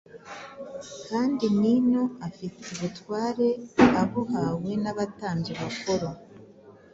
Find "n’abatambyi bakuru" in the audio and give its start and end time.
4.83-6.07